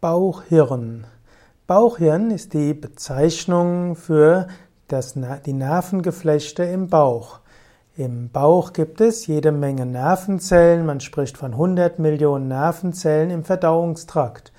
Bauchhirn. 0.00 1.06
Bauchhirn 1.66 2.30
ist 2.30 2.54
die 2.54 2.72
Bezeichnung 2.72 3.96
für 3.96 4.48
das, 4.88 5.14
die 5.44 5.52
Nervengeflechte 5.52 6.62
im 6.62 6.88
Bauch. 6.88 7.40
Im 7.98 8.30
Bauch 8.30 8.72
gibt 8.72 9.02
es 9.02 9.26
jede 9.26 9.52
Menge 9.52 9.84
Nervenzellen, 9.84 10.86
man 10.86 11.00
spricht 11.00 11.36
von 11.36 11.52
100 11.52 11.98
Millionen 11.98 12.48
Nervenzellen 12.48 13.28
im 13.28 13.44
Verdauungstrakt. 13.44 14.54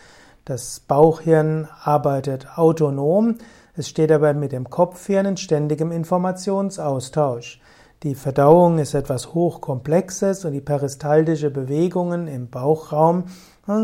Das 0.46 0.80
Bauchhirn 0.80 1.68
arbeitet 1.84 2.60
autonom, 2.60 3.40
es 3.76 3.90
steht 3.90 4.12
aber 4.12 4.36
mit 4.36 4.52
dem 4.52 4.70
Kopfhirn 4.70 5.26
in 5.26 5.38
ständigem 5.38 5.92
Informationsaustausch. 5.92 7.60
Die 8.04 8.16
Verdauung 8.16 8.80
ist 8.80 8.96
etwas 8.96 9.36
Hochkomplexes 9.36 10.44
und 10.46 10.54
die 10.54 10.62
peristaltische 10.62 11.52
Bewegungen 11.52 12.28
im 12.28 12.50
Bauchraum 12.50 13.26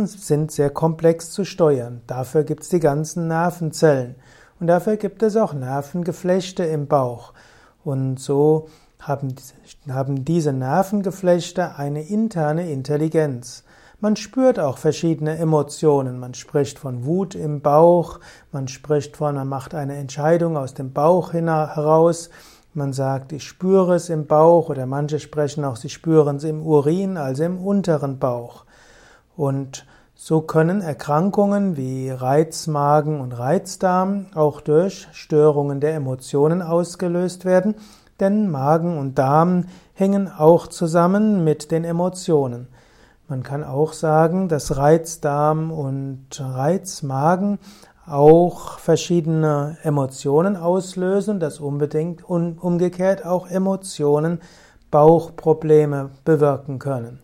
sind 0.05 0.52
sehr 0.52 0.71
komplex 0.71 1.29
zu 1.29 1.45
steuern. 1.45 2.02
Dafür 2.07 2.44
gibt 2.44 2.63
es 2.63 2.70
die 2.70 2.80
ganzen 2.80 3.27
Nervenzellen. 3.27 4.16
Und 4.59 4.66
dafür 4.66 4.98
gibt 4.98 5.22
es 5.22 5.35
auch 5.38 5.53
Nervengeflechte 5.53 6.63
im 6.63 6.88
Bauch. 6.88 7.34
Und 7.84 8.20
so 8.20 8.70
haben, 8.99 9.35
haben 9.88 10.25
diese 10.25 10.52
Nervengeflechte 10.52 11.75
eine 11.75 12.02
interne 12.02 12.72
Intelligenz. 12.72 13.66
Man 13.99 14.16
spürt 14.16 14.59
auch 14.59 14.80
verschiedene 14.80 15.38
Emotionen. 15.38 16.20
Man 16.20 16.34
spricht 16.34 16.80
von 16.80 17.05
Wut 17.05 17.36
im 17.36 17.61
Bauch, 17.61 18.20
man 18.52 18.67
spricht 18.67 19.16
von, 19.16 19.36
man 19.36 19.47
macht 19.47 19.75
eine 19.75 19.95
Entscheidung 19.95 20.58
aus 20.58 20.73
dem 20.73 20.91
Bauch 20.91 21.34
heraus, 21.34 22.31
man 22.77 22.94
sagt, 22.94 23.34
ich 23.34 23.44
spüre 23.44 23.95
es 23.95 24.09
im 24.09 24.27
Bauch 24.27 24.70
oder 24.70 24.86
manche 24.86 25.20
sprechen 25.20 25.66
auch, 25.66 25.76
sie 25.76 25.90
spüren 25.90 26.38
es 26.38 26.44
im 26.44 26.66
Urin, 26.66 27.17
also 27.17 27.44
im 27.44 27.58
unteren 27.58 28.20
Bauch. 28.20 28.63
Und 29.36 29.86
so 30.16 30.41
können 30.41 30.81
Erkrankungen 30.81 31.77
wie 31.77 32.09
Reizmagen 32.09 33.20
und 33.20 33.34
Reizdarm 33.34 34.28
auch 34.33 34.61
durch 34.61 35.08
Störungen 35.11 35.80
der 35.80 35.95
Emotionen 35.95 36.61
ausgelöst 36.61 37.45
werden, 37.45 37.75
denn 38.20 38.50
Magen 38.50 38.98
und 38.98 39.20
Darm 39.20 39.66
hängen 39.94 40.31
auch 40.31 40.67
zusammen 40.67 41.44
mit 41.44 41.72
den 41.72 41.83
Emotionen. 41.83 42.67
Man 43.28 43.44
kann 43.44 43.64
auch 43.64 43.94
sagen, 43.94 44.48
dass 44.48 44.78
Reizdarm 44.78 45.72
und 45.72 46.28
Reizmagen 46.39 47.59
auch 48.08 48.80
verschiedene 48.80 49.77
Emotionen 49.83 50.55
auslösen, 50.55 51.39
dass 51.39 51.59
unbedingt 51.59 52.27
und 52.27 52.58
umgekehrt 52.58 53.25
auch 53.25 53.47
Emotionen 53.49 54.39
Bauchprobleme 54.89 56.11
bewirken 56.23 56.80
können. 56.80 57.19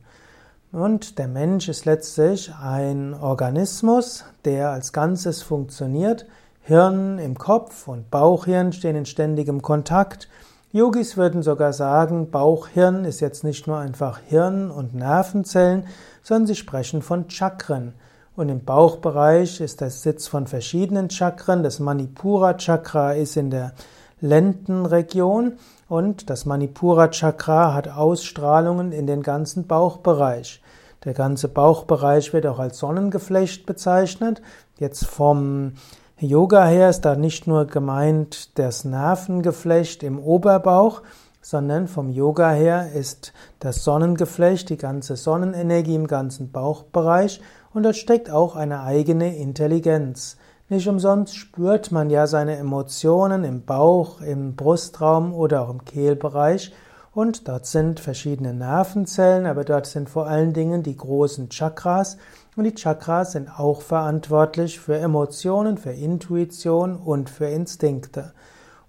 Und 0.73 1.20
der 1.20 1.28
Mensch 1.28 1.70
ist 1.70 1.86
letztlich 1.86 2.52
ein 2.62 3.14
Organismus, 3.14 4.25
der 4.44 4.72
als 4.72 4.92
Ganzes 4.92 5.42
funktioniert. 5.42 6.25
Hirn 6.62 7.20
im 7.20 7.38
Kopf 7.38 7.88
und 7.88 8.09
Bauchhirn 8.09 8.73
stehen 8.73 8.95
in 8.95 9.06
ständigem 9.06 9.62
Kontakt. 9.62 10.28
Yogis 10.72 11.16
würden 11.16 11.44
sogar 11.44 11.72
sagen, 11.73 12.31
Bauchhirn 12.31 13.06
ist 13.06 13.20
jetzt 13.20 13.44
nicht 13.44 13.68
nur 13.68 13.78
einfach 13.78 14.20
Hirn 14.28 14.72
und 14.72 14.95
Nervenzellen, 14.95 15.86
sondern 16.23 16.47
sie 16.47 16.56
sprechen 16.56 17.03
von 17.03 17.30
Chakren. 17.30 17.94
Und 18.36 18.50
im 18.50 18.66
Bauchbereich 18.66 19.62
ist 19.62 19.81
der 19.81 19.92
Sitz 19.92 20.28
von 20.28 20.48
verschiedenen 20.48 21.12
Chakren. 21.12 21.62
Das 21.62 21.80
Manipura 21.80 22.56
Chakra 22.56 23.14
ist 23.14 23.38
in 23.38 23.52
der 23.52 23.73
Lendenregion 24.22 25.53
und 25.88 26.31
das 26.31 26.45
Manipura 26.45 27.09
Chakra 27.09 27.75
hat 27.75 27.88
Ausstrahlungen 27.90 28.92
in 28.92 29.06
den 29.06 29.22
ganzen 29.22 29.67
Bauchbereich. 29.67 30.64
Der 31.03 31.14
ganze 31.14 31.48
Bauchbereich 31.48 32.34
wird 32.34 32.48
auch 32.48 32.58
als 32.58 32.80
Sonnengeflecht 32.80 33.67
bezeichnet. 33.67 34.42
Jetzt 34.80 35.06
vom 35.06 35.73
Yoga 36.18 36.66
her 36.66 36.90
ist 36.90 37.02
da 37.02 37.16
nicht 37.16 37.45
nur 37.45 37.66
gemeint 37.66 38.58
das 38.58 38.84
Nervengeflecht 38.84 40.02
im 40.02 40.18
Oberbauch, 40.18 41.03
sondern 41.41 41.88
vom 41.88 42.09
Yoga 42.09 42.52
her 42.52 42.94
ist 42.96 43.34
das 43.59 43.84
Sonnengeflecht, 43.84 44.69
die 44.69 44.78
ganze 44.78 45.18
Sonnenenergie 45.18 45.96
im 45.96 46.08
ganzen 46.08 46.52
Bauchbereich 46.52 47.41
und 47.73 47.84
dort 47.84 47.95
steckt 47.95 48.29
auch 48.29 48.56
eine 48.56 48.81
eigene 48.81 49.35
Intelligenz. 49.35 50.38
Nicht 50.69 50.88
umsonst 50.88 51.35
spürt 51.35 51.91
man 51.91 52.09
ja 52.09 52.28
seine 52.28 52.57
Emotionen 52.57 53.44
im 53.44 53.66
Bauch, 53.66 54.22
im 54.22 54.56
Brustraum 54.56 55.34
oder 55.34 55.61
auch 55.61 55.69
im 55.69 55.85
Kehlbereich 55.85 56.73
und 57.13 57.47
dort 57.47 57.67
sind 57.67 58.00
verschiedene 58.00 58.56
Nervenzellen, 58.56 59.45
aber 59.45 59.63
dort 59.63 59.85
sind 59.85 60.09
vor 60.09 60.25
allen 60.25 60.53
Dingen 60.53 60.81
die 60.81 60.97
großen 60.97 61.50
Chakras. 61.50 62.17
Und 62.56 62.63
die 62.63 62.73
Chakras 62.73 63.34
sind 63.34 63.50
auch 63.59 63.81
verantwortlich 63.81 64.79
für 64.79 64.97
Emotionen, 64.97 65.78
für 65.78 65.91
Intuition 65.91 66.95
und 66.95 67.29
für 67.29 67.45
Instinkte. 67.45 68.34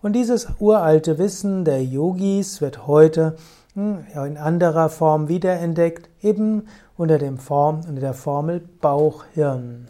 Und 0.00 0.14
dieses 0.14 0.48
uralte 0.58 1.18
Wissen 1.18 1.66
der 1.66 1.84
Yogis 1.84 2.62
wird 2.62 2.86
heute 2.86 3.36
in 3.76 4.36
anderer 4.36 4.88
Form 4.88 5.28
wiederentdeckt, 5.28 6.08
eben 6.22 6.68
unter, 6.96 7.18
dem 7.18 7.38
Form, 7.38 7.80
unter 7.88 8.00
der 8.00 8.14
Formel 8.14 8.60
Bauch-Hirn. 8.80 9.88